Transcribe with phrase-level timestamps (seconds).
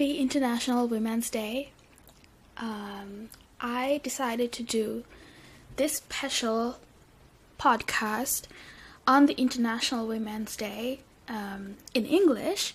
[0.00, 1.72] Happy International Women's Day.
[2.56, 3.28] Um,
[3.60, 5.04] I decided to do
[5.76, 6.78] this special
[7.58, 8.46] podcast
[9.06, 12.72] on the International Women's Day um, in English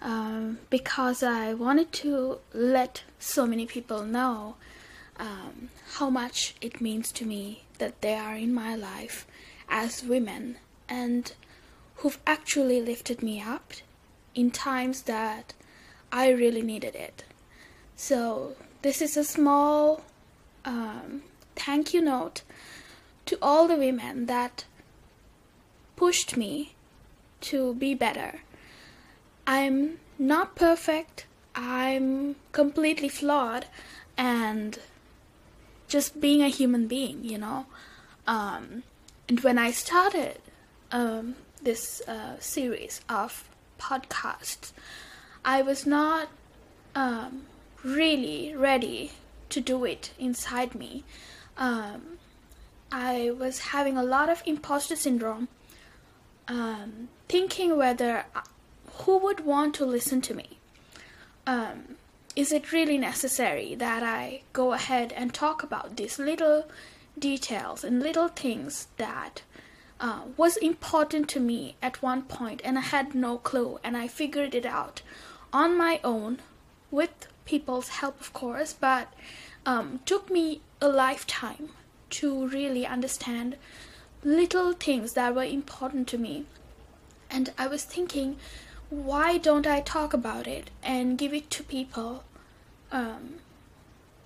[0.00, 4.56] um, because I wanted to let so many people know
[5.18, 9.26] um, how much it means to me that they are in my life
[9.68, 10.56] as women
[10.88, 11.30] and
[11.96, 13.74] who've actually lifted me up
[14.34, 15.52] in times that
[16.14, 17.24] I really needed it.
[17.96, 20.04] So, this is a small
[20.64, 21.22] um,
[21.56, 22.42] thank you note
[23.26, 24.64] to all the women that
[25.96, 26.74] pushed me
[27.40, 28.42] to be better.
[29.44, 33.66] I'm not perfect, I'm completely flawed,
[34.16, 34.78] and
[35.88, 37.66] just being a human being, you know.
[38.24, 38.84] Um,
[39.28, 40.38] and when I started
[40.92, 43.48] um, this uh, series of
[43.80, 44.72] podcasts,
[45.44, 46.28] I was not
[46.94, 47.42] um,
[47.82, 49.12] really ready
[49.50, 51.04] to do it inside me.
[51.58, 52.18] Um,
[52.90, 55.48] I was having a lot of imposter syndrome,
[56.48, 58.40] um, thinking whether uh,
[59.02, 60.58] who would want to listen to me.
[61.46, 61.96] Um,
[62.34, 66.66] is it really necessary that I go ahead and talk about these little
[67.18, 69.42] details and little things that
[70.00, 74.08] uh, was important to me at one point and I had no clue and I
[74.08, 75.02] figured it out
[75.54, 76.40] on my own
[76.90, 79.14] with people's help, of course, but
[79.64, 81.70] um, took me a lifetime
[82.10, 83.56] to really understand
[84.24, 86.44] little things that were important to me.
[87.30, 88.36] And I was thinking,
[88.90, 92.24] why don't I talk about it and give it to people
[92.92, 93.36] um,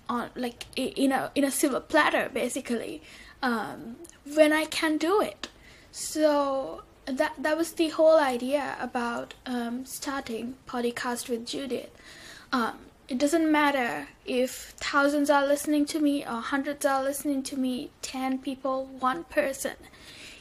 [0.07, 3.01] on like in a in a silver platter, basically,
[3.41, 5.47] um, when I can do it.
[5.91, 11.89] So that that was the whole idea about um, starting podcast with Judith.
[12.51, 17.57] Um, it doesn't matter if thousands are listening to me or hundreds are listening to
[17.57, 19.75] me, ten people, one person.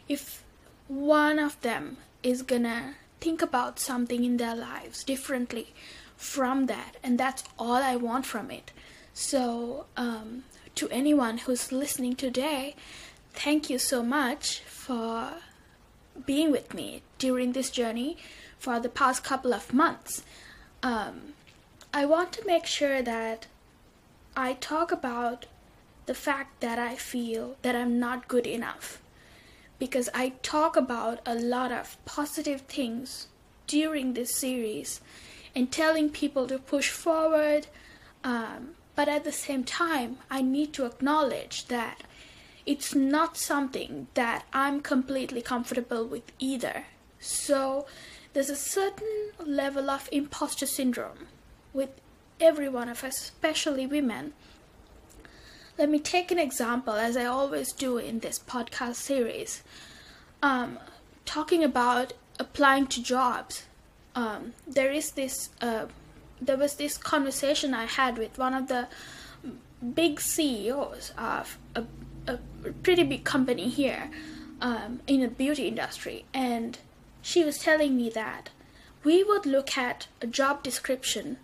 [0.08, 0.44] If
[0.86, 5.74] one of them is gonna think about something in their lives differently
[6.16, 8.72] from that, and that's all I want from it.
[9.14, 12.76] So, um, to anyone who's listening today,
[13.32, 15.32] thank you so much for
[16.26, 18.16] being with me during this journey
[18.58, 20.22] for the past couple of months.
[20.82, 21.34] Um,
[21.92, 23.46] I want to make sure that
[24.36, 25.46] I talk about
[26.06, 29.00] the fact that I feel that I'm not good enough.
[29.78, 33.28] Because I talk about a lot of positive things
[33.66, 35.00] during this series
[35.54, 37.68] and telling people to push forward.
[38.24, 42.02] Um, but at the same time, I need to acknowledge that
[42.68, 46.84] it's not something that I'm completely comfortable with either.
[47.18, 47.86] So
[48.34, 51.28] there's a certain level of imposter syndrome
[51.72, 51.88] with
[52.38, 54.34] every one of us, especially women.
[55.78, 59.62] Let me take an example, as I always do in this podcast series.
[60.42, 60.78] Um,
[61.24, 63.62] talking about applying to jobs,
[64.14, 65.48] um, there is this.
[65.62, 65.86] Uh,
[66.38, 68.88] there was this conversation I had with one of the
[69.94, 71.84] big CEOs of a
[72.28, 72.38] a
[72.82, 74.10] pretty big company here
[74.60, 76.78] um, in the beauty industry, and
[77.22, 78.50] she was telling me that
[79.04, 81.38] we would look at a job description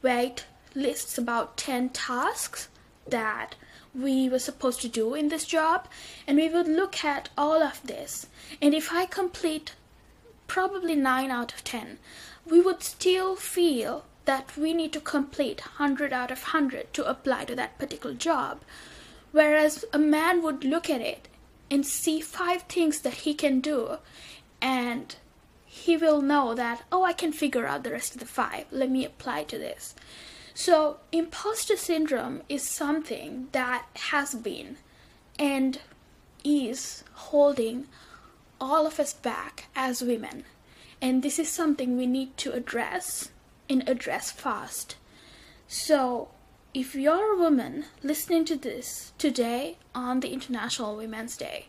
[0.00, 2.68] where it lists about 10 tasks
[3.06, 3.54] that
[3.94, 5.88] we were supposed to do in this job,
[6.26, 8.26] and we would look at all of this.
[8.62, 9.74] And if I complete
[10.46, 11.98] probably 9 out of 10,
[12.46, 17.44] we would still feel that we need to complete 100 out of 100 to apply
[17.46, 18.60] to that particular job.
[19.32, 21.28] Whereas a man would look at it
[21.70, 23.98] and see five things that he can do,
[24.60, 25.14] and
[25.64, 28.64] he will know that, oh, I can figure out the rest of the five.
[28.70, 29.94] Let me apply to this.
[30.54, 34.76] So, imposter syndrome is something that has been
[35.38, 35.80] and
[36.42, 37.86] is holding
[38.60, 40.44] all of us back as women.
[41.00, 43.30] And this is something we need to address
[43.70, 44.96] and address fast.
[45.68, 46.30] So,
[46.78, 51.66] if you're a woman listening to this today on the International Women's Day,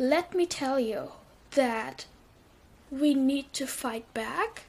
[0.00, 1.12] let me tell you
[1.52, 2.06] that
[2.90, 4.64] we need to fight back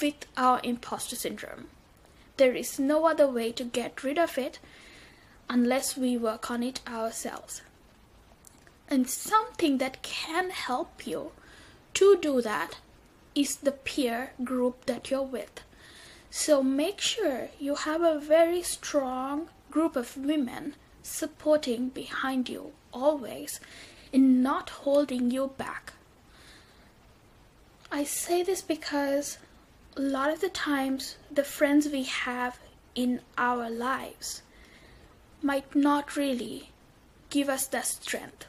[0.00, 1.66] with our imposter syndrome.
[2.38, 4.58] There is no other way to get rid of it
[5.50, 7.60] unless we work on it ourselves.
[8.88, 11.32] And something that can help you
[11.92, 12.78] to do that
[13.34, 15.60] is the peer group that you're with.
[16.38, 23.58] So make sure you have a very strong group of women supporting behind you always
[24.12, 25.94] and not holding you back.
[27.90, 29.38] I say this because
[29.96, 32.58] a lot of the times the friends we have
[32.94, 34.42] in our lives
[35.40, 36.68] might not really
[37.30, 38.44] give us that strength.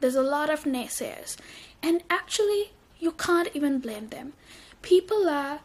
[0.00, 1.36] There's a lot of naysayers,
[1.80, 4.32] and actually, you can't even blame them.
[4.82, 5.60] People are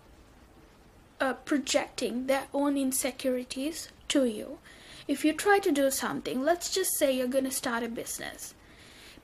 [1.19, 4.59] uh, projecting their own insecurities to you.
[5.07, 8.53] If you try to do something, let's just say you're going to start a business,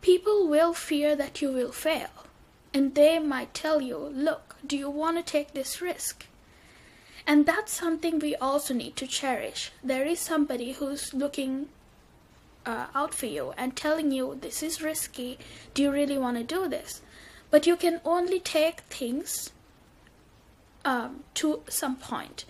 [0.01, 2.09] people will fear that you will fail.
[2.73, 6.25] And they might tell you, look, do you want to take this risk?
[7.27, 9.71] And that's something we also need to cherish.
[9.83, 11.69] There is somebody who's looking
[12.65, 15.37] uh, out for you and telling you, this is risky.
[15.73, 17.01] Do you really want to do this?
[17.49, 19.51] But you can only take things
[20.85, 22.45] um, to some point.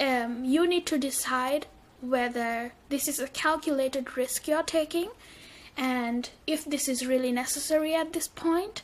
[0.00, 1.66] Um, you need to decide
[2.00, 5.10] whether this is a calculated risk you're taking
[5.76, 8.82] and if this is really necessary at this point.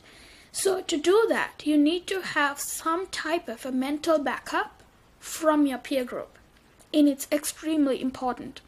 [0.51, 4.83] So, to do that, you need to have some type of a mental backup
[5.19, 6.37] from your peer group,
[6.93, 8.59] and it's extremely important.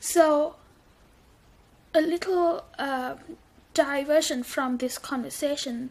[0.00, 0.56] So,
[1.94, 3.16] a little uh,
[3.74, 5.90] diversion from this conversation,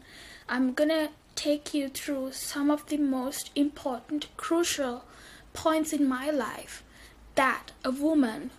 [0.50, 1.10] I'm gonna
[1.40, 5.06] take you through some of the most important, crucial
[5.54, 6.84] points in my life
[7.36, 8.52] that a woman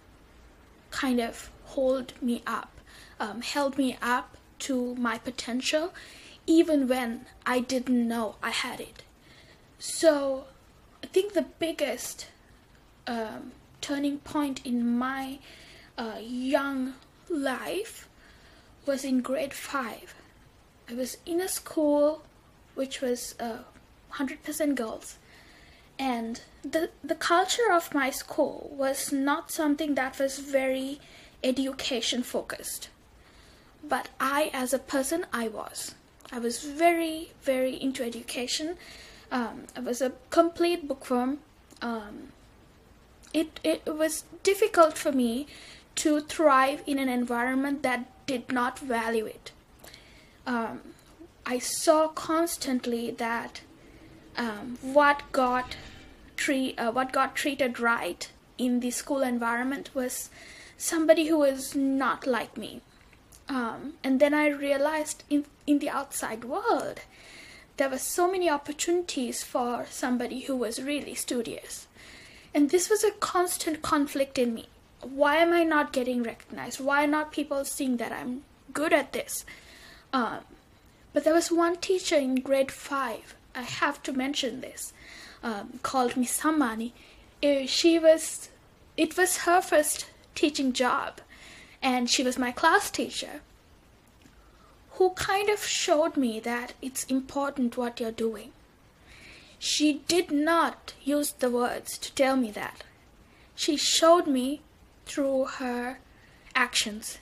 [0.91, 2.71] kind of hold me up,
[3.21, 5.93] um, held me up to my potential,
[6.47, 9.03] even when I didn't know I had it.
[9.79, 10.45] So,
[11.05, 12.29] I think the biggest
[13.07, 15.39] um, turning point in my
[15.99, 16.95] uh, young
[17.29, 18.09] life
[18.87, 20.15] was in grade five.
[20.89, 22.23] I was in a school
[22.81, 23.59] which was uh,
[24.15, 25.19] 100% girls,
[25.99, 30.99] and the the culture of my school was not something that was very
[31.45, 32.89] education focused.
[33.83, 35.95] But I, as a person, I was.
[36.33, 38.77] I was very, very into education.
[39.33, 41.39] Um, I was a complete bookworm.
[41.83, 42.33] Um,
[43.33, 45.47] it, it was difficult for me
[45.97, 49.53] to thrive in an environment that did not value it.
[50.47, 50.81] Um,
[51.51, 53.63] I saw constantly that
[54.37, 55.75] um, what got
[56.37, 60.31] tre- uh, what got treated right in the school environment was
[60.79, 62.83] somebody who was not like me.
[63.49, 67.01] Um, and then I realized in, in the outside world,
[67.79, 71.89] there were so many opportunities for somebody who was really studious.
[72.55, 74.69] And this was a constant conflict in me.
[75.01, 76.79] Why am I not getting recognized?
[76.79, 79.45] Why are not people seeing that I'm good at this?
[80.13, 80.45] Um,
[81.13, 84.93] but there was one teacher in grade five, I have to mention this,
[85.43, 86.93] um, called Miss Samani.
[87.43, 88.49] Uh, she was,
[88.97, 91.21] it was her first teaching job,
[91.83, 93.41] and she was my class teacher,
[94.93, 98.53] who kind of showed me that it's important what you're doing.
[99.59, 102.85] She did not use the words to tell me that.
[103.55, 104.63] She showed me
[105.07, 105.99] through her
[106.55, 107.19] actions.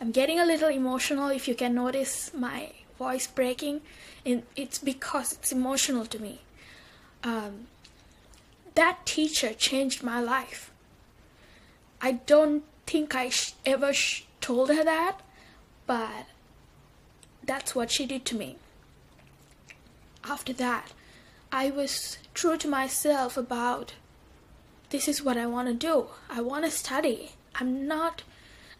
[0.00, 3.80] I'm getting a little emotional if you can notice my voice breaking,
[4.26, 6.42] and it's because it's emotional to me.
[7.24, 7.66] Um,
[8.74, 10.70] that teacher changed my life.
[12.02, 15.16] I don't think I sh- ever sh- told her that,
[15.86, 16.26] but
[17.42, 18.56] that's what she did to me.
[20.22, 20.92] After that,
[21.50, 23.94] I was true to myself about
[24.90, 25.94] this is what I want to do.
[26.28, 27.30] I want to study.
[27.54, 28.24] I'm not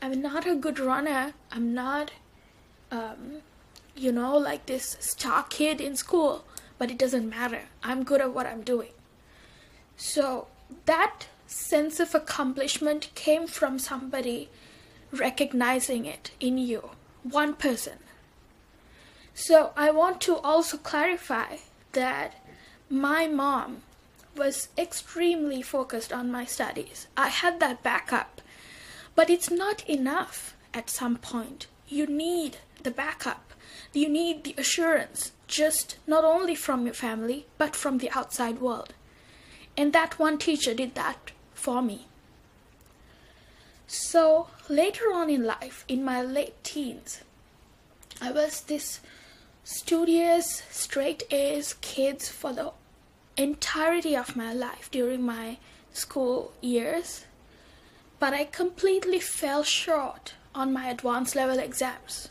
[0.02, 1.32] I'm not a good runner.
[1.52, 2.12] I'm not
[2.90, 3.42] um,
[4.00, 6.44] you know like this star kid in school,
[6.78, 7.62] but it doesn't matter.
[7.82, 8.92] I'm good at what I'm doing.
[9.96, 10.46] So
[10.86, 14.48] that sense of accomplishment came from somebody
[15.12, 16.90] recognizing it in you,
[17.22, 17.98] one person.
[19.34, 21.56] So I want to also clarify
[21.92, 22.34] that
[22.88, 23.82] my mom
[24.36, 27.06] was extremely focused on my studies.
[27.16, 28.40] I had that backup,
[29.14, 31.66] but it's not enough at some point.
[31.88, 33.49] You need the backup,
[33.92, 38.94] you need the assurance, just not only from your family, but from the outside world.
[39.76, 42.06] And that one teacher did that for me.
[43.86, 47.22] So later on in life, in my late teens,
[48.20, 49.00] I was this
[49.64, 52.72] studious, straight A's kids for the
[53.36, 55.58] entirety of my life during my
[55.92, 57.24] school years,
[58.18, 62.28] but I completely fell short on my advanced level exams.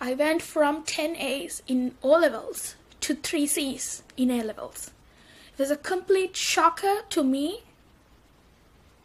[0.00, 4.92] I went from 10 A's in O levels to 3 C's in A levels.
[5.52, 7.62] It was a complete shocker to me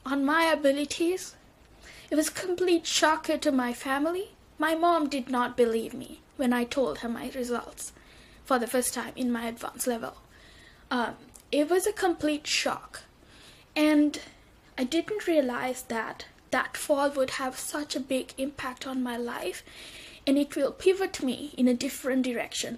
[0.05, 1.35] on my abilities.
[2.11, 4.35] It was a complete shocker to my family.
[4.59, 7.91] My mom did not believe me when I told her my results
[8.45, 10.17] for the first time in my advanced level.
[10.91, 11.15] um,
[11.51, 13.03] it was a complete shock.
[13.75, 14.19] And
[14.77, 19.63] I didn't realize that that fall would have such a big impact on my life
[20.25, 22.77] and it will pivot me in a different direction.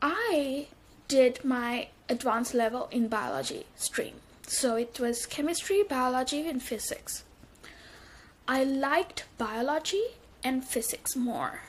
[0.00, 0.68] I
[1.08, 4.14] did my advanced level in biology stream.
[4.46, 7.24] So it was chemistry, biology, and physics.
[8.48, 10.02] I liked biology
[10.42, 11.60] and physics more.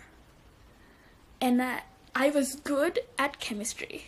[1.40, 1.84] And I,
[2.16, 4.08] I was good at chemistry.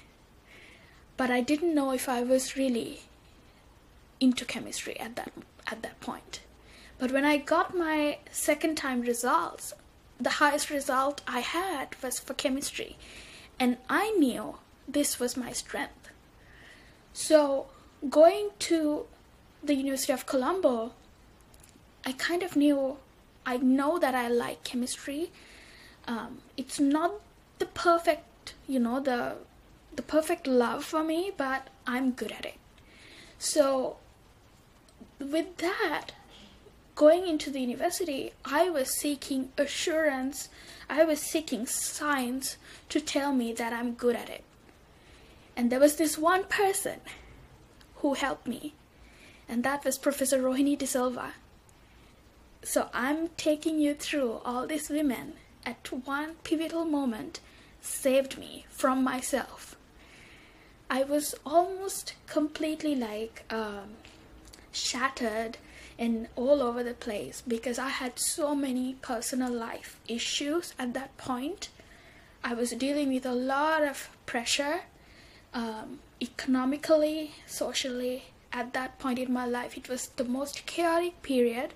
[1.17, 3.01] But I didn't know if I was really
[4.19, 5.31] into chemistry at that
[5.67, 6.41] at that point.
[6.97, 9.73] But when I got my second time results,
[10.19, 12.97] the highest result I had was for chemistry.
[13.59, 16.09] And I knew this was my strength.
[17.13, 17.67] So
[18.09, 19.05] going to
[19.63, 20.93] the University of Colombo,
[22.05, 22.97] I kind of knew,
[23.45, 25.31] I know that I like chemistry.
[26.07, 27.13] Um, it's not
[27.59, 29.37] the perfect, you know, the
[29.95, 32.55] the perfect love for me, but I'm good at it.
[33.39, 33.95] So
[35.19, 36.11] with that,
[36.95, 40.49] going into the university, I was seeking assurance,
[40.89, 42.57] I was seeking signs
[42.89, 44.43] to tell me that I'm good at it.
[45.57, 47.01] And there was this one person
[47.97, 48.73] who helped me,
[49.47, 51.33] and that was Professor Rohini De Silva.
[52.63, 55.33] So I'm taking you through all these women
[55.65, 57.39] at one pivotal moment
[57.81, 59.75] saved me from myself.
[60.89, 63.97] I was almost completely like um,
[64.71, 65.57] shattered
[65.97, 71.15] and all over the place because I had so many personal life issues at that
[71.17, 71.69] point.
[72.43, 74.81] I was dealing with a lot of pressure
[75.53, 78.25] um, economically, socially.
[78.51, 81.73] At that point in my life, it was the most chaotic period,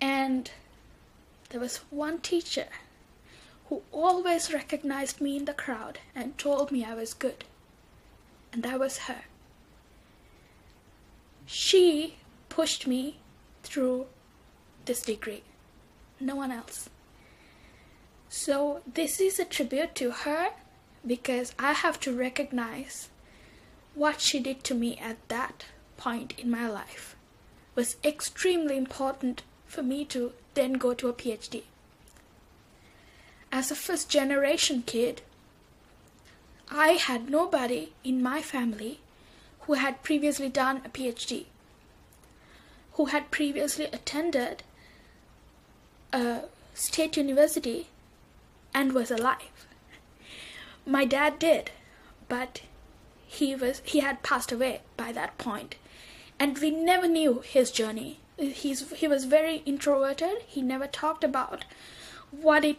[0.00, 0.50] and
[1.50, 2.68] there was one teacher
[3.68, 7.44] who always recognized me in the crowd and told me I was good,
[8.52, 9.22] and that was her.
[11.44, 12.16] She
[12.48, 13.16] pushed me
[13.72, 14.04] through
[14.84, 15.42] this degree,
[16.20, 16.90] no one else.
[18.28, 20.50] So, this is a tribute to her
[21.06, 23.08] because I have to recognize
[23.94, 25.64] what she did to me at that
[25.96, 27.16] point in my life
[27.74, 31.62] was extremely important for me to then go to a PhD.
[33.50, 35.22] As a first generation kid,
[36.70, 39.00] I had nobody in my family
[39.60, 41.46] who had previously done a PhD,
[42.94, 44.62] who had previously attended
[46.12, 46.42] a
[46.74, 47.88] state university
[48.74, 49.66] and was alive.
[50.86, 51.70] My dad did,
[52.28, 52.62] but
[53.26, 55.76] he was he had passed away by that point,
[56.38, 58.18] and we never knew his journey.
[58.36, 60.42] He's he was very introverted.
[60.46, 61.64] He never talked about
[62.30, 62.78] what it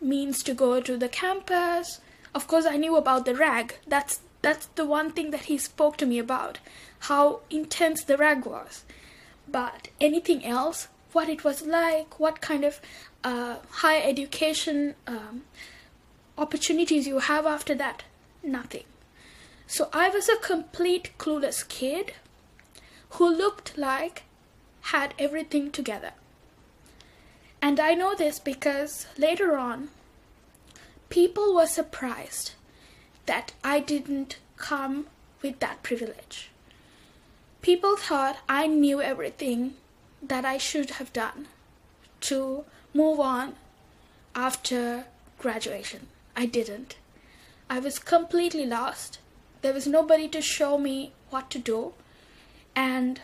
[0.00, 2.00] means to go to the campus.
[2.34, 3.76] Of course, I knew about the rag.
[3.86, 6.58] That's that's the one thing that he spoke to me about,
[7.00, 8.84] how intense the rag was.
[9.50, 12.80] But anything else, what it was like, what kind of
[13.24, 15.42] uh, higher education um,
[16.36, 18.04] opportunities you have after that?
[18.42, 18.84] Nothing.
[19.66, 22.14] So I was a complete clueless kid
[23.10, 24.22] who looked like
[24.80, 26.12] had everything together.
[27.60, 29.88] And I know this because later on,
[31.08, 32.52] people were surprised
[33.26, 35.06] that I didn't come
[35.42, 36.50] with that privilege.
[37.60, 39.74] People thought I knew everything
[40.22, 41.48] that I should have done
[42.20, 43.56] to move on
[44.34, 45.04] after
[45.38, 46.08] graduation.
[46.36, 46.96] I didn't.
[47.68, 49.18] I was completely lost.
[49.62, 51.94] There was nobody to show me what to do,
[52.74, 53.20] and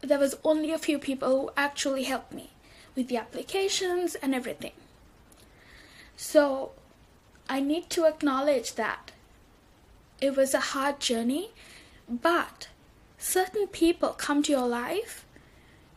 [0.00, 2.50] there was only a few people who actually helped me
[2.94, 4.72] with the applications and everything.
[6.16, 6.72] So
[7.48, 9.12] I need to acknowledge that
[10.20, 11.50] it was a hard journey,
[12.08, 12.68] but
[13.24, 15.24] certain people come to your life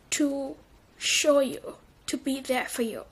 [0.10, 0.56] to
[0.98, 3.04] show you, to be there for you.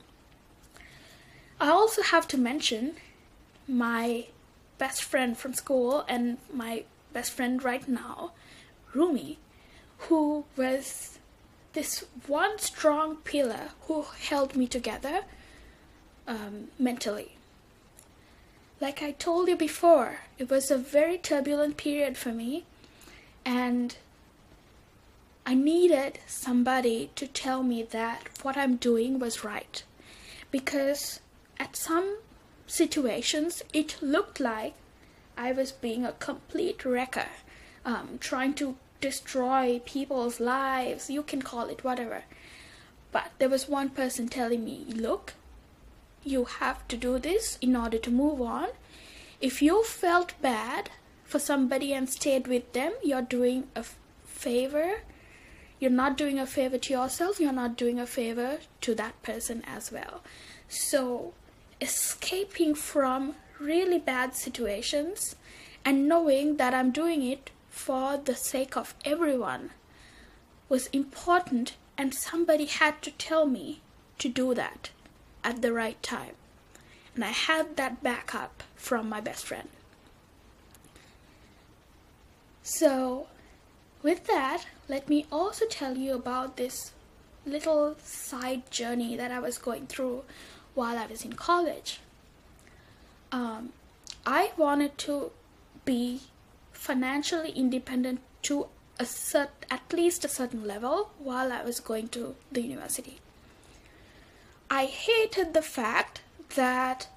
[1.59, 2.95] I also have to mention
[3.67, 4.27] my
[4.77, 8.31] best friend from school and my best friend right now,
[8.93, 9.37] Rumi,
[10.07, 11.19] who was
[11.73, 15.21] this one strong pillar who held me together
[16.25, 17.35] um, mentally.
[18.79, 22.63] Like I told you before, it was a very turbulent period for me,
[23.45, 23.97] and
[25.45, 29.83] I needed somebody to tell me that what I'm doing was right.
[30.51, 31.19] Because
[31.59, 32.17] at some
[32.67, 34.73] situations, it looked like
[35.37, 37.27] I was being a complete wrecker,
[37.85, 41.09] um, trying to destroy people's lives.
[41.09, 42.23] You can call it whatever.
[43.11, 45.33] But there was one person telling me, look,
[46.23, 48.69] you have to do this in order to move on.
[49.41, 50.89] if you felt bad
[51.23, 53.83] for somebody and stayed with them, you're doing a
[54.25, 55.01] favor.
[55.79, 59.63] You're not doing a favor to yourself, you're not doing a favor to that person
[59.67, 60.21] as well.
[60.67, 61.33] So,
[61.81, 65.35] escaping from really bad situations
[65.83, 69.71] and knowing that I'm doing it for the sake of everyone
[70.69, 73.81] was important, and somebody had to tell me
[74.17, 74.89] to do that
[75.43, 76.35] at the right time.
[77.13, 79.69] And I had that backup from my best friend.
[82.63, 83.27] So,
[84.01, 86.91] with that, let me also tell you about this
[87.45, 90.23] little side journey that I was going through
[90.73, 91.99] while I was in college.
[93.31, 93.73] Um,
[94.25, 95.31] I wanted to
[95.85, 96.21] be
[96.71, 98.67] financially independent to
[98.99, 103.19] a cert, at least a certain level while I was going to the university.
[104.69, 106.21] I hated the fact
[106.55, 107.07] that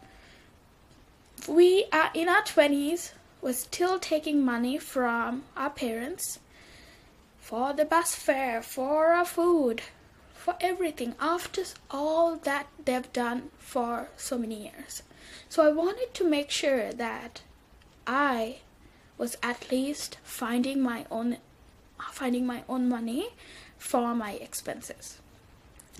[1.46, 6.40] we are in our 20s we're still taking money from our parents
[7.48, 9.80] for the bus fare, for our food,
[10.34, 15.02] for everything after all that they've done for so many years.
[15.48, 17.40] So I wanted to make sure that
[18.06, 18.58] I
[19.16, 21.38] was at least finding my own
[22.12, 23.28] finding my own money
[23.78, 25.18] for my expenses.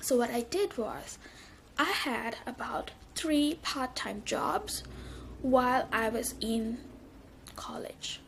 [0.02, 1.16] So what I did was
[1.78, 4.82] I had about 3 part-time jobs
[5.40, 6.78] while I was in
[7.56, 8.20] college.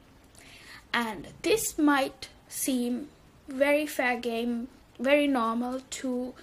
[0.92, 3.08] And this might seem
[3.48, 6.34] very fair game, very normal to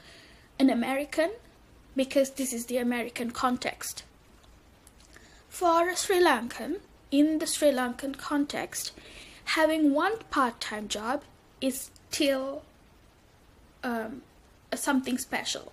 [0.57, 1.31] an American
[1.95, 4.03] because this is the American context.
[5.49, 6.79] For a Sri Lankan,
[7.11, 8.91] in the Sri Lankan context,
[9.45, 11.23] having one part time job
[11.61, 12.63] is still
[13.83, 14.21] um,
[14.73, 15.71] something special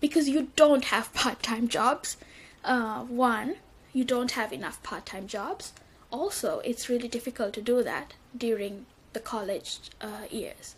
[0.00, 2.16] because you don't have part time jobs.
[2.64, 3.56] Uh, one,
[3.92, 5.72] you don't have enough part time jobs.
[6.10, 10.74] Also, it's really difficult to do that during the college uh, years.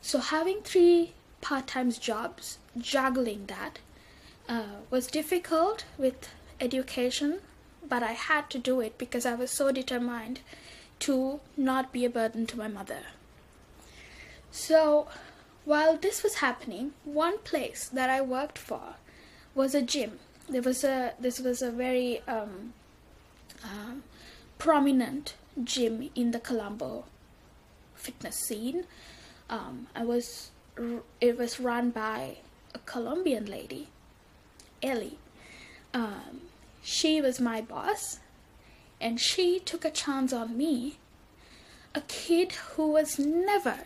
[0.00, 3.78] So, having three part time jobs, juggling that,
[4.48, 7.40] uh, was difficult with education,
[7.86, 10.40] but I had to do it because I was so determined
[11.00, 13.02] to not be a burden to my mother.
[14.50, 15.08] So,
[15.64, 18.94] while this was happening, one place that I worked for
[19.54, 20.18] was a gym.
[20.48, 22.72] There was a this was a very um,
[23.62, 24.02] um,
[24.56, 27.04] prominent gym in the Colombo
[27.98, 28.84] fitness scene.
[29.50, 30.50] Um, I was
[31.20, 32.36] it was run by
[32.74, 33.88] a Colombian lady,
[34.82, 35.18] Ellie.
[35.92, 36.42] Um,
[36.82, 38.20] she was my boss,
[39.00, 40.98] and she took a chance on me,
[41.94, 43.80] a kid who was never,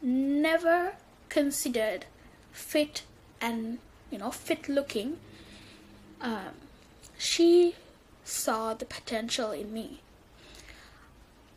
[0.00, 0.94] never
[1.28, 2.06] considered
[2.52, 3.02] fit
[3.40, 3.78] and
[4.10, 5.18] you know fit looking.
[6.20, 6.54] Um,
[7.18, 7.74] she
[8.24, 10.00] saw the potential in me.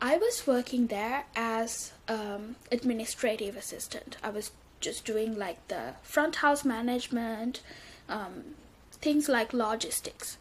[0.02, 4.16] I was working there as um, administrative assistant.
[4.22, 7.60] I was just doing like the front house management,
[8.08, 8.54] um,
[8.92, 10.38] things like logistics.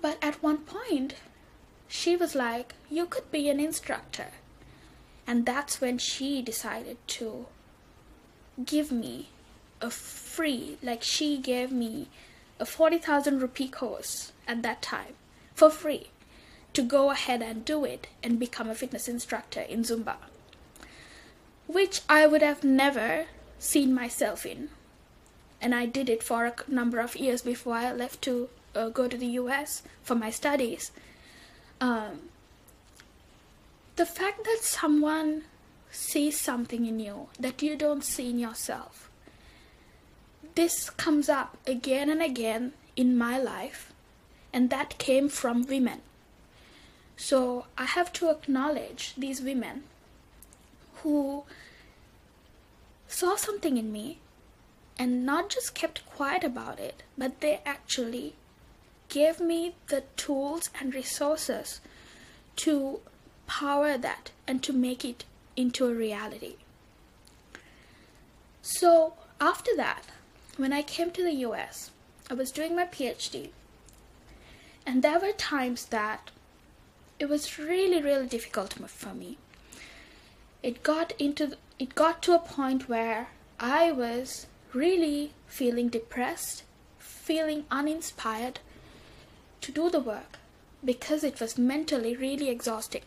[0.00, 1.16] But at one point,
[1.86, 4.28] she was like, You could be an instructor.
[5.26, 7.46] And that's when she decided to
[8.64, 9.28] give me
[9.80, 12.08] a free, like, she gave me
[12.58, 15.14] a 40,000 rupee course at that time
[15.54, 16.11] for free
[16.74, 20.16] to go ahead and do it and become a fitness instructor in Zumba,
[21.66, 23.26] which I would have never
[23.58, 24.70] seen myself in.
[25.60, 29.06] And I did it for a number of years before I left to uh, go
[29.06, 30.90] to the US for my studies.
[31.80, 32.30] Um,
[33.96, 35.42] the fact that someone
[35.90, 39.10] sees something in you that you don't see in yourself,
[40.54, 43.92] this comes up again and again in my life,
[44.52, 46.00] and that came from women.
[47.16, 49.84] So I have to acknowledge these women
[51.02, 51.44] who
[53.06, 54.18] saw something in me
[54.98, 58.34] and not just kept quiet about it, but they actually
[59.08, 61.80] gave me the tools and resources
[62.56, 63.00] to
[63.46, 65.24] power that and to make it
[65.56, 66.56] into a reality.
[68.62, 70.04] So, after that,
[70.56, 71.90] when I came to the US,
[72.30, 73.50] I was doing my PhD,
[74.86, 76.30] and there were times that
[77.22, 79.38] it was really really difficult for me.
[80.60, 83.28] It got into it got to a point where
[83.60, 86.64] i was really feeling depressed
[86.98, 88.58] feeling uninspired
[89.60, 90.40] to do the work
[90.84, 93.06] because it was mentally really exhausting.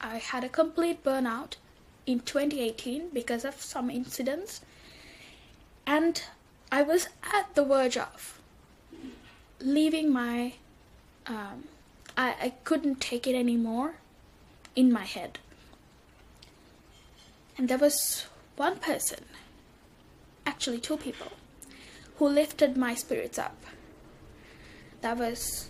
[0.00, 1.56] I had a complete burnout
[2.06, 4.60] in 2018 because of some incidents
[5.98, 6.22] and
[6.70, 7.08] i was
[7.40, 8.40] at the verge of
[9.60, 10.52] leaving my
[11.26, 11.64] um,
[12.16, 13.94] I, I couldn't take it anymore
[14.74, 15.38] in my head.
[17.56, 19.20] And there was one person,
[20.46, 21.32] actually, two people,
[22.16, 23.64] who lifted my spirits up.
[25.00, 25.68] That was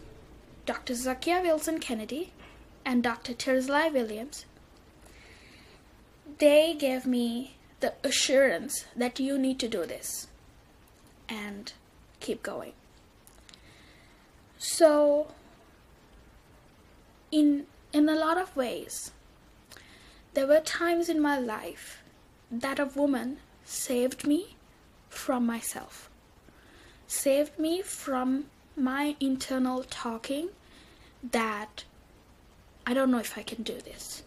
[0.66, 0.94] Dr.
[0.94, 2.32] Zakiya Wilson Kennedy
[2.84, 3.34] and Dr.
[3.34, 4.44] Terzlai Williams.
[6.38, 10.28] They gave me the assurance that you need to do this
[11.28, 11.72] and
[12.20, 12.72] keep going.
[14.58, 15.28] So,
[17.32, 19.10] in in a lot of ways,
[20.34, 22.02] there were times in my life
[22.50, 24.56] that a woman saved me
[25.08, 26.08] from myself,
[27.06, 30.50] saved me from my internal talking
[31.22, 31.84] that
[32.86, 34.22] I don't know if I can do this.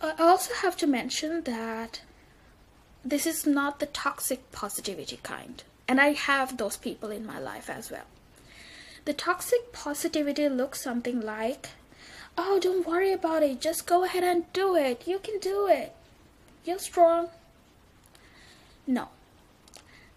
[0.00, 2.02] I also have to mention that
[3.04, 7.70] this is not the toxic positivity kind, and I have those people in my life
[7.70, 8.06] as well.
[9.06, 11.68] The toxic positivity looks something like,
[12.36, 15.94] oh, don't worry about it, just go ahead and do it, you can do it,
[16.64, 17.28] you're strong.
[18.84, 19.10] No,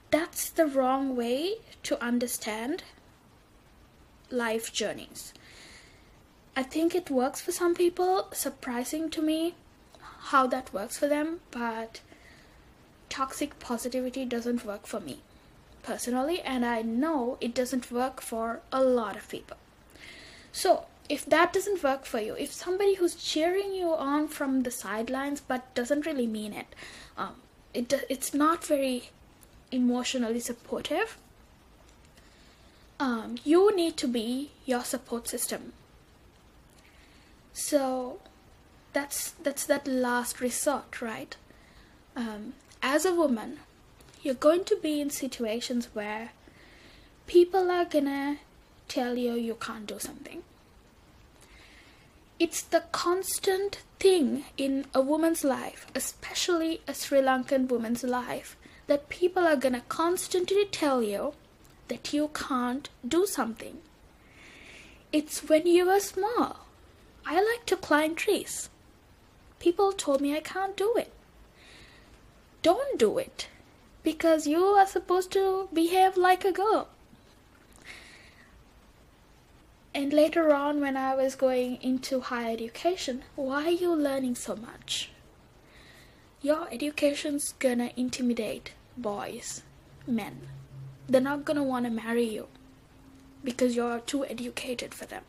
[0.10, 2.82] that's the wrong way to understand
[4.32, 5.34] life journeys.
[6.58, 9.54] I think it works for some people, surprising to me
[10.32, 12.02] how that works for them, but
[13.08, 15.22] toxic positivity doesn't work for me
[15.84, 19.58] personally, and I know it doesn't work for a lot of people.
[20.52, 24.72] So, if that doesn't work for you, if somebody who's cheering you on from the
[24.72, 26.68] sidelines but doesn't really mean it,
[27.18, 27.36] um,
[27.74, 29.10] it it's not very
[29.72, 31.18] emotionally supportive.
[33.00, 35.74] Um, you need to be your support system.
[37.54, 38.20] So
[38.94, 41.36] that's that's that last resort, right?
[42.16, 43.60] Um, as a woman,
[44.22, 46.32] you're going to be in situations where
[47.28, 48.38] people are gonna
[48.88, 50.44] tell you you can't do something.
[52.38, 59.10] It's the constant thing in a woman's life, especially a Sri Lankan woman's life, that
[59.10, 61.34] people are gonna constantly tell you
[61.88, 63.78] that you can't do something.
[65.12, 66.66] It's when you were small.
[67.26, 68.70] I like to climb trees.
[69.60, 71.12] People told me I can't do it.
[72.62, 73.48] Don't do it
[74.04, 76.88] because you are supposed to behave like a girl.
[79.94, 84.56] And later on, when I was going into higher education, why are you learning so
[84.56, 85.10] much?
[86.42, 89.64] Your education's gonna intimidate boys,
[90.08, 90.48] men.
[91.08, 92.48] They're not gonna wanna marry you
[93.44, 95.24] because you're too educated for them.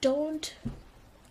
[0.00, 0.54] Don't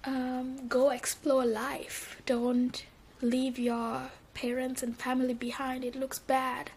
[0.04, 2.22] um, go explore life.
[2.26, 2.86] Don't
[3.22, 5.84] leave your parents and family behind.
[5.84, 6.72] It looks bad.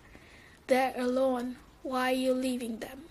[0.67, 1.57] They're alone.
[1.83, 3.03] Why are you leaving them?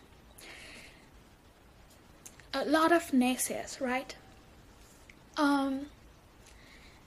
[2.53, 4.15] A lot of naysayers, right?
[5.38, 5.88] Um,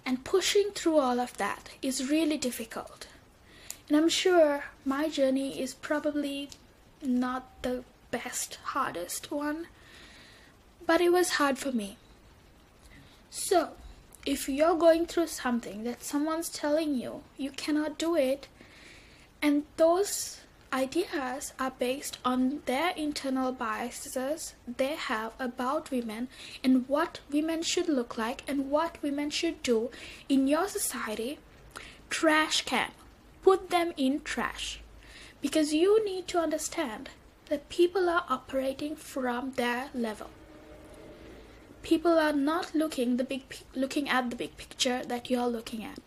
[0.04, 3.06] and pushing through all of that is really difficult.
[3.88, 6.50] And I'm sure my journey is probably
[7.02, 9.66] not the best, hardest one,
[10.86, 11.96] but it was hard for me.
[13.30, 13.70] So,
[14.26, 18.48] if you're going through something that someone's telling you you cannot do it,
[19.40, 20.40] and those
[20.72, 26.26] ideas are based on their internal biases they have about women
[26.64, 29.90] and what women should look like and what women should do
[30.28, 31.38] in your society,
[32.10, 32.90] trash can.
[33.42, 34.80] Put them in trash.
[35.40, 37.10] Because you need to understand
[37.48, 40.30] that people are operating from their level
[41.86, 43.42] people are not looking the big
[43.76, 45.98] looking at the big picture that you're looking at.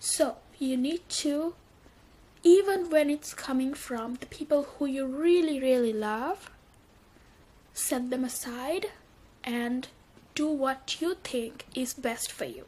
[0.00, 1.54] So you need to
[2.42, 6.50] even when it's coming from the people who you really really love
[7.72, 8.86] set them aside
[9.44, 9.86] and
[10.34, 12.64] do what you think is best for you.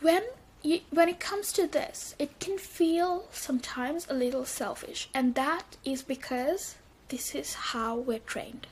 [0.00, 0.22] When
[0.62, 5.76] you, when it comes to this it can feel sometimes a little selfish and that
[5.84, 6.76] is because
[7.08, 8.66] this is how we're trained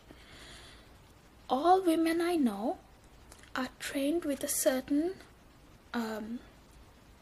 [1.52, 2.78] all women I know
[3.54, 5.12] are trained with a certain
[5.92, 6.38] um,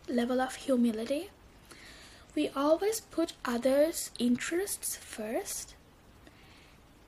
[0.09, 1.31] level of humility.
[2.37, 5.75] We always put others' interests first,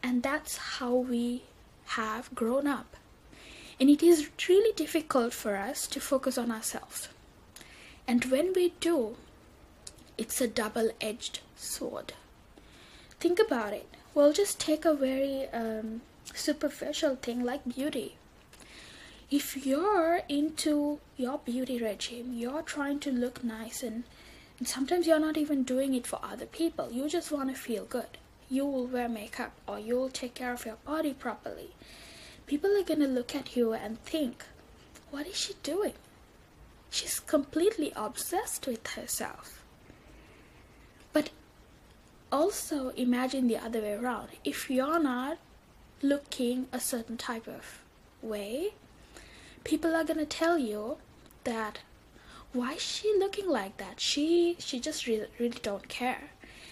[0.02, 1.44] and that's how we
[1.94, 2.96] have grown up.
[3.78, 7.08] And it is really difficult for us to focus on ourselves.
[8.04, 9.14] And when we do,
[10.18, 12.14] it's a double edged sword.
[13.20, 13.88] Think about it.
[14.12, 16.02] We'll just take a very um,
[16.34, 18.16] superficial thing like beauty.
[19.30, 24.04] If you're into your beauty regime, you're trying to look nice and
[24.62, 26.92] And sometimes you're not even doing it for other people.
[26.92, 28.16] You just want to feel good.
[28.48, 31.70] You will wear makeup or you'll take care of your body properly.
[32.46, 34.44] People are going to look at you and think,
[35.10, 35.94] what is she doing?
[36.90, 39.64] She's completely obsessed with herself.
[41.12, 41.30] But
[42.30, 44.28] also imagine the other way around.
[44.44, 45.38] If you're not
[46.02, 47.80] looking a certain type of
[48.20, 48.74] way,
[49.64, 50.98] people are to tell you
[51.44, 51.80] that
[52.52, 54.00] why is she looking like that?
[54.00, 56.30] She she just really, really don't care.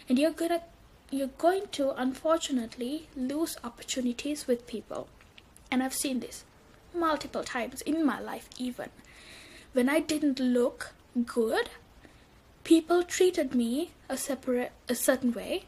[0.09, 0.63] And you're gonna
[1.11, 5.09] you're going to unfortunately lose opportunities with people.
[5.71, 6.45] And i've seen this
[6.95, 8.91] multiple times in my life even.
[9.73, 10.93] When i didn't look
[11.25, 11.71] good
[12.65, 15.65] people treated me a separate a certain way.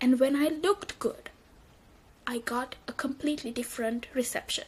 [0.00, 1.30] And when i looked good
[2.26, 4.64] i got a completely different reception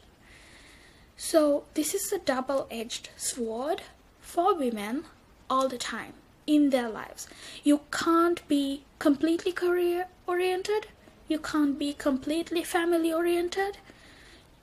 [1.16, 3.82] so this is a double-edged sword
[4.20, 5.04] for women
[5.48, 6.14] all the time
[6.46, 7.28] in their lives.
[7.62, 10.88] You can't be completely career oriented,
[11.28, 13.78] you can't be completely family oriented.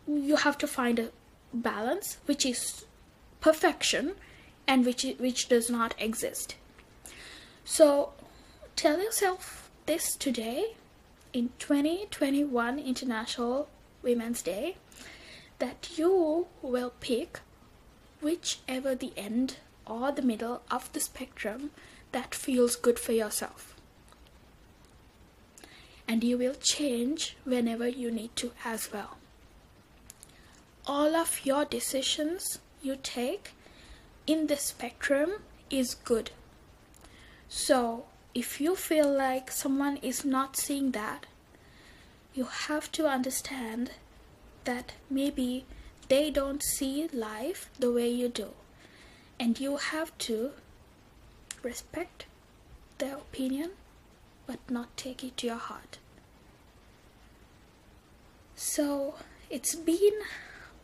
[0.08, 1.10] You have to find a
[1.54, 2.86] balance which is
[3.39, 4.15] perfection
[4.67, 6.56] and which which does not exist.
[7.65, 8.13] So
[8.75, 10.75] tell yourself this today
[11.34, 13.70] in 2021 International
[14.02, 14.76] Women's Day
[15.60, 17.39] that you will pick
[18.22, 21.72] whichever the end or the middle of the spectrum
[22.12, 23.76] that feels good for yourself.
[26.08, 29.17] And you will change whenever you need to as well.
[30.86, 33.52] All of your decisions you take
[34.28, 36.32] in the spectrum is good.
[37.48, 41.26] So, if you feel like someone is not seeing that,
[42.34, 43.91] you have to understand
[44.63, 45.65] that maybe
[46.08, 48.50] they don't see life the way you do.
[49.39, 50.52] And you have to
[51.63, 52.26] respect
[52.98, 53.72] their opinion
[54.46, 55.98] but not take it to your heart.
[58.56, 59.15] So
[59.50, 60.20] it's been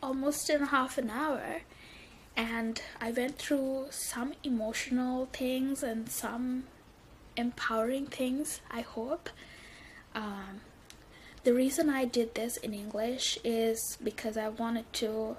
[0.02, 1.62] almost in half an hour
[2.36, 6.64] and I went through some emotional things and some
[7.38, 9.30] empowering things, I hope.
[10.14, 10.60] Um,
[11.44, 15.36] the reason I did this in English is because I wanted to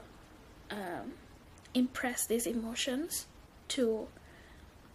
[0.71, 1.13] um,
[1.73, 3.27] impress these emotions
[3.69, 4.07] to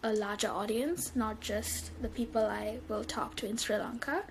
[0.03, 4.23] a larger audience, not just the people I will talk to in Sri Lanka.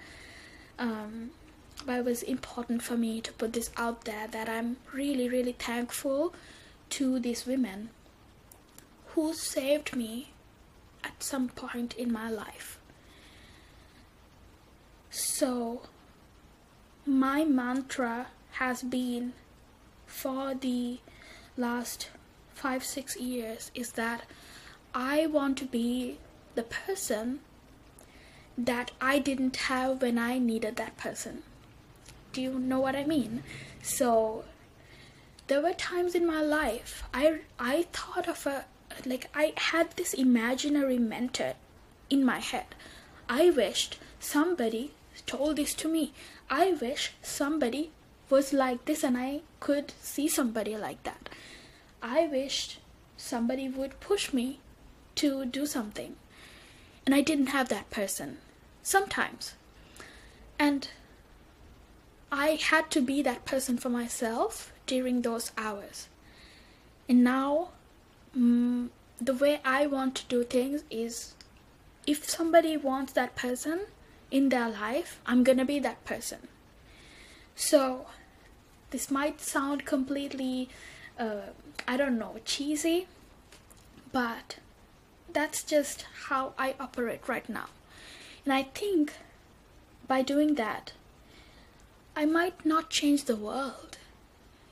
[0.78, 1.30] Um,
[1.86, 5.52] but it was important for me to put this out there that I'm really, really
[5.52, 6.34] thankful
[6.90, 7.90] to these women
[9.08, 10.33] who saved me
[11.04, 12.78] at some point in my life.
[15.10, 15.82] So,
[17.06, 19.32] my mantra has been
[20.06, 20.98] for the
[21.56, 22.08] last
[22.54, 24.22] five, six years is that
[24.94, 26.18] I want to be
[26.54, 27.40] the person
[28.56, 31.42] that I didn't have when I needed that person.
[32.32, 33.42] Do you know what I mean?
[33.82, 34.44] So
[35.48, 38.64] there were times in my life I I thought of a
[39.04, 41.54] like I had this imaginary mentor
[42.10, 42.66] in my head.
[43.28, 44.92] I wished somebody
[45.26, 46.12] told this to me.
[46.50, 47.90] I wish somebody
[48.30, 51.28] was like this and I could see somebody like that.
[52.02, 52.78] I wished
[53.16, 54.60] somebody would push me
[55.16, 56.16] to do something.
[57.06, 58.38] And I didn't have that person.
[58.82, 59.54] Sometimes.
[60.58, 60.88] And
[62.30, 66.08] I had to be that person for myself during those hours.
[67.08, 67.68] And now,
[68.36, 68.88] mm,
[69.20, 71.34] the way I want to do things is
[72.06, 73.86] if somebody wants that person,
[74.34, 76.48] in their life, I'm gonna be that person.
[77.54, 78.06] So,
[78.90, 80.68] this might sound completely,
[81.16, 81.52] uh,
[81.86, 83.06] I don't know, cheesy,
[84.10, 84.56] but
[85.32, 87.66] that's just how I operate right now.
[88.44, 89.12] And I think
[90.08, 90.92] by doing that,
[92.16, 93.98] I might not change the world.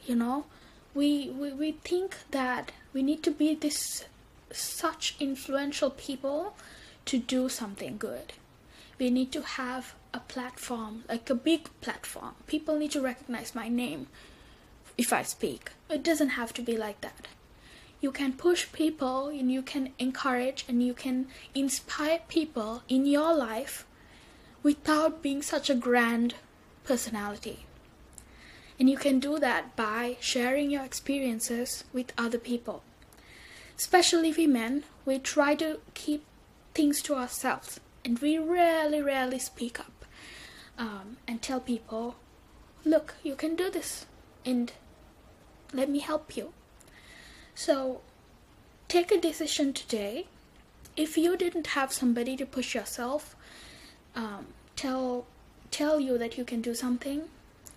[0.04, 0.46] You know,
[0.92, 4.04] we, we, we think that we need to be this
[4.50, 6.54] such influential people
[7.04, 8.32] to do something good
[9.02, 12.34] we need to have a platform, like a big platform.
[12.46, 14.06] People need to recognize my name
[14.96, 15.72] if I speak.
[15.90, 17.26] It doesn't have to be like that.
[18.00, 23.34] You can push people and you can encourage and you can inspire people in your
[23.34, 23.84] life
[24.62, 26.36] without being such a grand
[26.84, 27.66] personality.
[28.82, 32.82] And you can do that by sharing your experiences with other people.
[33.78, 36.24] Especially women, we try to keep
[36.74, 40.04] things to ourselves and we rarely, rarely speak up
[40.76, 42.16] um, and tell people,
[42.84, 44.06] look, you can do this,
[44.44, 44.72] and
[45.72, 46.52] let me help you.
[47.54, 48.00] So,
[48.88, 50.26] take a decision today
[50.96, 53.36] if you didn't have somebody to push yourself,
[54.16, 55.26] um, tell
[55.70, 57.28] tell you that you can do something,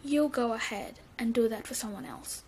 [0.06, 2.44] you go ahead and do that for someone else.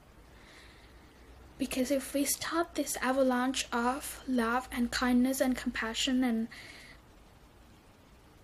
[1.57, 6.47] Because if we start this avalanche of love and kindness and compassion and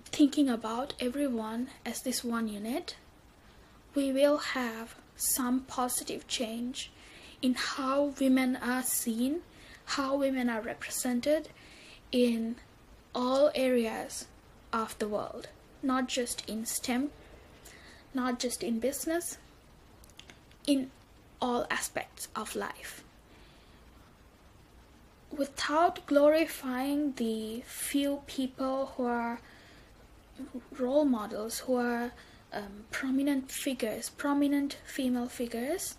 [0.06, 2.96] thinking about everyone as this one unit,
[3.94, 6.92] we will have some positive change
[7.42, 9.42] in how women are seen,
[9.86, 11.50] how women are represented
[12.12, 12.56] in
[13.14, 14.28] all areas
[14.72, 15.50] of the world,
[15.84, 17.12] not just in STEM,
[18.14, 19.38] not just in business,
[20.68, 20.92] in
[21.42, 23.04] all aspects of life.
[25.36, 29.40] Without glorifying the few people who are
[30.78, 32.12] role models, who are
[32.54, 35.96] um, prominent figures, prominent female figures,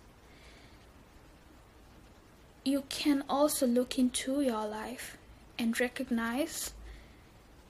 [2.63, 5.17] you can also look into your life
[5.59, 6.73] and recognize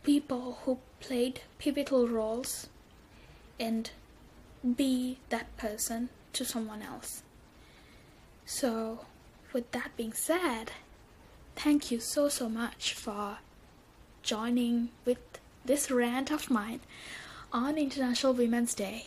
[0.04, 2.68] people who played pivotal roles
[3.60, 3.92] and
[4.74, 7.22] be that person to someone else.
[8.46, 9.06] So,
[9.54, 10.72] with that being said,
[11.56, 13.38] thank you so so much for
[14.22, 15.20] joining with
[15.64, 16.82] this rant of mine
[17.52, 19.06] on International Women's Day.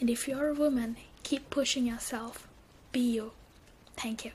[0.00, 2.48] And if you're a woman, keep pushing yourself.
[2.90, 3.32] Be you.
[3.96, 4.32] Thank you.